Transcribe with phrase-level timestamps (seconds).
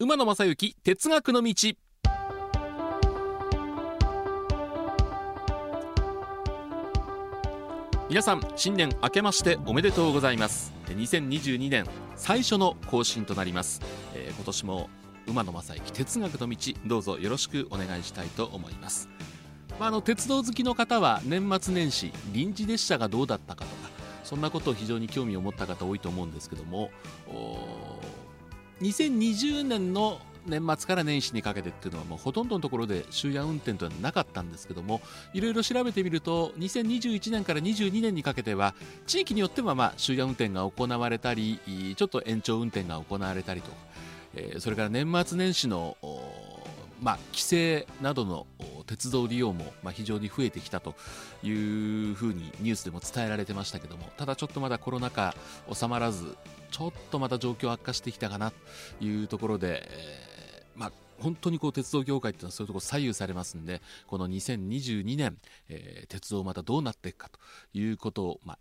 [0.00, 1.54] 馬野正幸哲学の道。
[8.08, 10.72] 皆さん新年明けましておめでとうございます。
[10.86, 13.80] 2022年最初の更新となります、
[14.14, 14.88] えー、今年も
[15.26, 19.08] 馬野正幸哲学の道どうぞよろしくお願いしたいと思います。
[19.80, 23.90] まあ、あの鉄道好きの方は年末年始臨時列車がどうだったかとか
[24.22, 26.90] そんなことを非常に興味を持った方多いと思うんですけども
[28.80, 35.00] 2020年の年末から年始にかけてっていうのはもうほとんどのところで終夜運転というのはなかったんですけども
[35.34, 38.74] いろいろ調べてみると2021年から22年にかけては
[39.06, 41.60] 地域によってはまあ終夜運転が行われたり
[41.96, 43.70] ちょっと延長運転が行われたりと、
[44.34, 45.96] えー、それから年末年始の
[47.00, 48.46] まあ、規制などの
[48.88, 50.94] 鉄道利用もまあ非常に増えてきたと
[51.42, 55.34] いうふうにニュースでも伝えられてましたけどもただちょっとまだコロナ禍
[55.72, 56.36] 収まらず
[56.70, 65.36] ちょっとまた状況悪化してきたかなというところで、えー、まあ本当にこう鉄道業界っていうのはそういうところ左右されますんでこの2022年、
[65.68, 67.38] えー、鉄道またどうなっていくかと
[67.72, 68.56] いうことを、まあ、